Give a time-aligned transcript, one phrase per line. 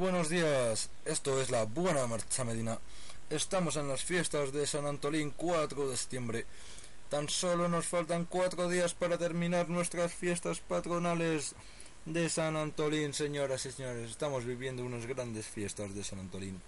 [0.00, 2.78] buenos días, esto es la Buena Marcha Medina.
[3.28, 6.46] Estamos en las fiestas de San Antolín 4 de septiembre.
[7.10, 11.54] Tan solo nos faltan cuatro días para terminar nuestras fiestas patronales
[12.06, 14.10] de San Antolín, señoras y señores.
[14.10, 16.62] Estamos viviendo unas grandes fiestas de San Antolín.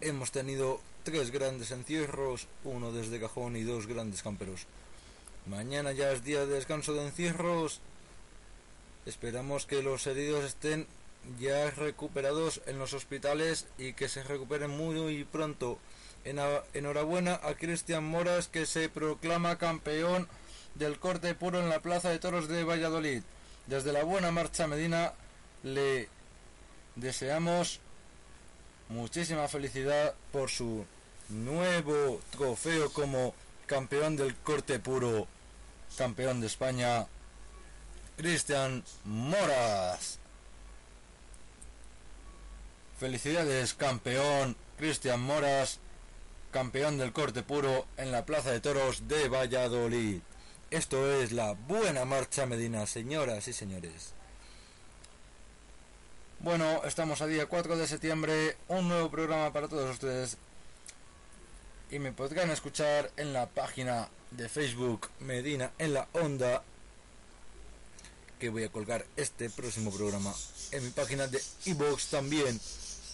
[0.00, 4.66] Hemos tenido tres grandes encierros, uno desde cajón y dos grandes camperos.
[5.44, 7.82] Mañana ya es día de descanso de encierros.
[9.04, 10.86] Esperamos que los heridos estén
[11.38, 15.78] ya recuperados en los hospitales y que se recuperen muy pronto.
[16.24, 20.28] Enhorabuena a Cristian Moras que se proclama campeón
[20.74, 23.22] del corte puro en la Plaza de Toros de Valladolid.
[23.66, 25.12] Desde la buena marcha Medina
[25.62, 26.08] le
[26.96, 27.80] deseamos
[28.88, 30.84] muchísima felicidad por su
[31.28, 33.34] nuevo trofeo como
[33.66, 35.26] campeón del corte puro,
[35.96, 37.06] campeón de España,
[38.16, 40.18] Cristian Moras.
[42.98, 45.80] Felicidades, campeón Cristian Moras,
[46.50, 50.20] campeón del corte puro en la Plaza de Toros de Valladolid.
[50.70, 54.14] Esto es la buena marcha Medina, señoras y señores.
[56.40, 60.38] Bueno, estamos a día 4 de septiembre, un nuevo programa para todos ustedes.
[61.90, 66.62] Y me podrán escuchar en la página de Facebook Medina en la Onda,
[68.38, 70.34] que voy a colgar este próximo programa.
[70.72, 72.58] En mi página de iBox también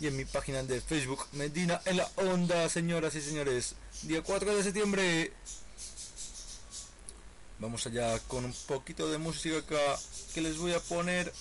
[0.03, 3.77] y en mi página de Facebook Medina en la onda, señoras y señores.
[4.03, 5.33] Día 4 de septiembre.
[7.61, 9.63] Vamos allá con un poquito de música
[10.35, 11.33] que les voy a poner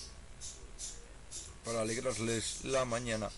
[1.64, 3.30] para alegrarles la mañana.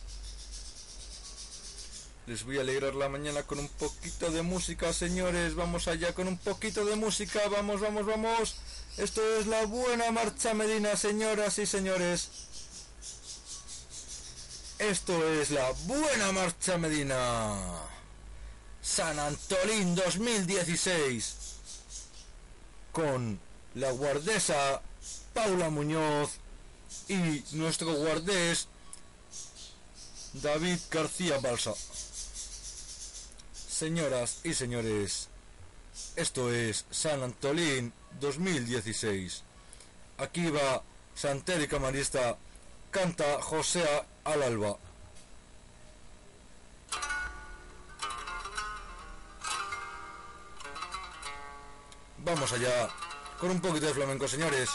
[2.27, 5.55] Les voy a alegrar la mañana con un poquito de música, señores.
[5.55, 7.41] Vamos allá con un poquito de música.
[7.49, 8.57] Vamos, vamos, vamos.
[8.99, 12.44] Esto es la buena marcha Medina, señoras y señores.
[14.91, 17.57] Esto es la Buena Marcha Medina.
[18.83, 21.37] San Antolín 2016.
[22.93, 23.41] Con
[23.77, 24.83] la guardesa
[25.33, 26.33] Paula Muñoz
[27.09, 28.69] y nuestro guardés
[30.35, 31.73] David García Balsa.
[33.55, 35.29] Señoras y señores,
[36.15, 37.91] esto es San Antolín
[38.21, 39.45] 2016.
[40.19, 40.83] Aquí va
[41.15, 42.37] Santeri Camarista,
[42.95, 43.85] canta José
[44.25, 44.77] al alba.
[52.19, 52.89] Vamos allá
[53.41, 54.71] con un poquito de flamenco, señores.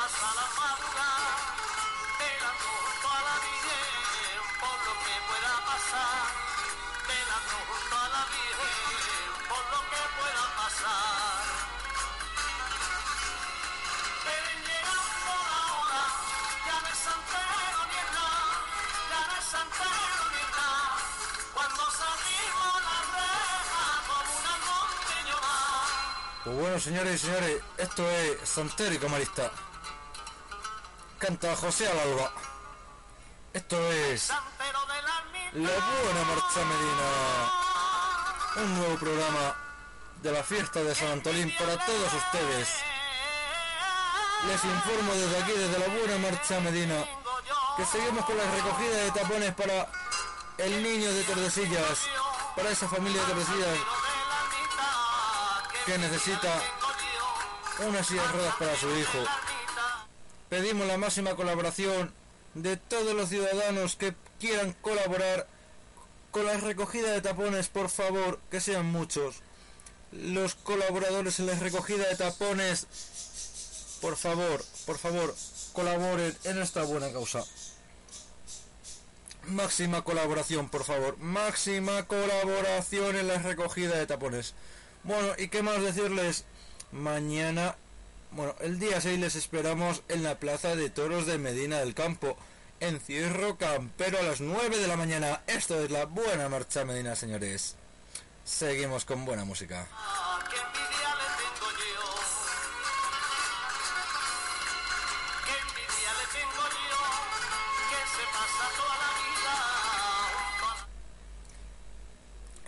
[0.00, 1.32] Pasa la madrugada
[2.18, 6.24] velando junto a la Virgen por lo que pueda pasar.
[7.70, 11.42] Junto a la Virgen por lo que pueda pasar.
[14.68, 15.34] Llegando
[16.66, 17.80] ya santero
[19.10, 19.22] ya
[19.52, 20.16] santero.
[21.54, 24.56] Cuando salimos la una
[26.44, 29.52] Pues bueno, señores y señores, esto es Santero y Camarista.
[31.20, 32.32] Canta José al alba.
[33.52, 34.38] Esto es la
[35.52, 37.06] Buena Marcha Medina.
[38.56, 39.54] Un nuevo programa
[40.22, 42.68] de la fiesta de San Antolín para todos ustedes.
[44.48, 47.04] Les informo desde aquí, desde la Buena Marcha Medina,
[47.76, 49.88] que seguimos con la recogida de tapones para
[50.56, 51.98] el niño de Tordesillas,
[52.56, 53.78] para esa familia de Tordesillas
[55.84, 56.62] que necesita
[57.80, 59.18] una silla de ruedas para su hijo.
[60.50, 62.12] Pedimos la máxima colaboración
[62.54, 65.46] de todos los ciudadanos que quieran colaborar
[66.30, 69.36] con la recogida de tapones, por favor, que sean muchos.
[70.12, 72.86] Los colaboradores en la recogida de tapones
[74.00, 75.34] por favor, por favor,
[75.74, 77.44] colaboren en esta buena causa.
[79.46, 81.18] Máxima colaboración, por favor.
[81.18, 84.54] Máxima colaboración en la recogida de tapones.
[85.04, 86.44] Bueno, ¿y qué más decirles?
[86.92, 87.76] Mañana,
[88.32, 92.36] bueno, el día 6 les esperamos en la Plaza de Toros de Medina del Campo.
[92.78, 95.42] Encierro campero a las 9 de la mañana.
[95.46, 97.76] Esto es la buena marcha Medina, señores.
[98.44, 99.86] Seguimos con buena música.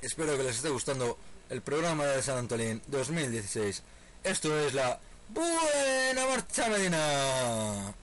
[0.03, 1.17] Espero que les esté gustando
[1.49, 3.83] el programa de San Antolín 2016.
[4.25, 5.01] Esto es la
[5.33, 7.95] Buena Marcha Medina.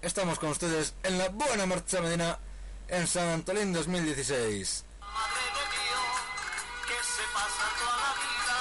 [0.00, 2.38] Estamos con ustedes en la Buena Marcha Medina
[2.88, 4.84] en San Antolín 2016.
[5.00, 6.16] Madre de Dios,
[6.88, 8.56] que se pasa toda la vida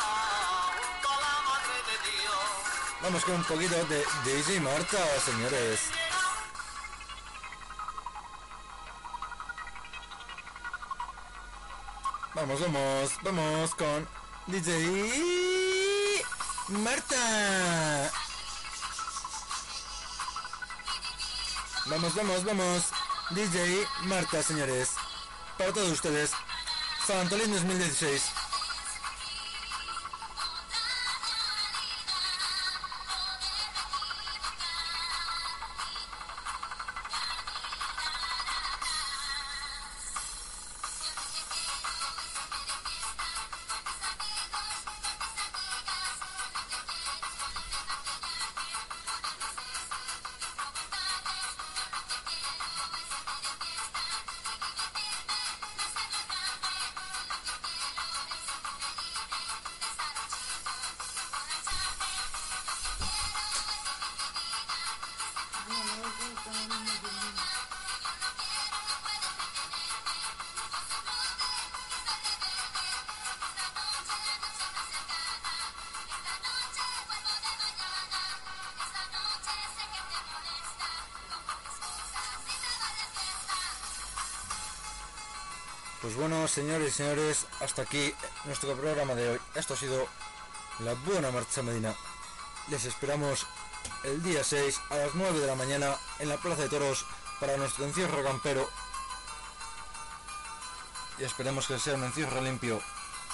[0.76, 3.02] junto a la Madre de Dios.
[3.04, 5.80] Vamos con un poquito de Daisy Marta, señores.
[12.36, 14.08] Vamos, vamos, vamos con
[14.48, 15.43] DJ
[16.70, 18.12] Marta.
[21.86, 22.84] Vamos, vamos, vamos.
[23.32, 24.92] DJ Marta, señores.
[25.58, 26.32] Para todos ustedes.
[27.06, 28.43] San Antolín 2016.
[86.04, 88.14] Pues bueno, señores y señores, hasta aquí
[88.44, 89.40] nuestro programa de hoy.
[89.56, 90.06] Esto ha sido
[90.80, 91.96] la buena marcha Medina.
[92.68, 93.48] Les esperamos
[94.04, 97.06] el día 6 a las 9 de la mañana en la Plaza de Toros
[97.40, 98.70] para nuestro encierro campero.
[101.20, 102.82] Y esperemos que sea un encierro limpio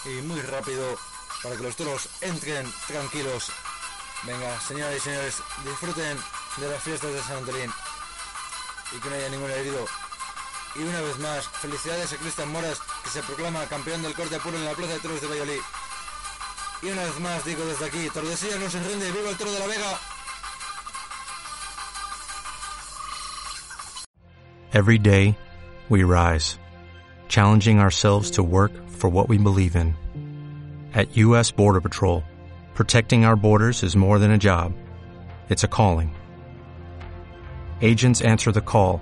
[0.05, 0.95] y muy rápido
[1.41, 3.51] para que los toros entren tranquilos.
[4.25, 6.19] Venga, señoras y señores, disfruten
[6.57, 7.73] de las fiestas de San Antolín
[8.91, 9.87] y que no haya ningún herido.
[10.75, 14.65] Y una vez más, felicidades a Cristian Moras, que se proclama campeón del corte en
[14.65, 15.61] la Plaza de Toros de Valladolid.
[16.81, 19.59] Y una vez más, digo desde aquí, Tordesillas no se rinde, viva el toro de
[19.59, 19.99] la Vega.
[24.71, 25.35] Every day,
[25.89, 26.59] we rise,
[27.27, 29.95] challenging ourselves to work for what we believe in.
[30.93, 31.51] At U.S.
[31.51, 32.23] Border Patrol,
[32.75, 34.73] protecting our borders is more than a job,
[35.49, 36.15] it's a calling.
[37.81, 39.01] Agents answer the call,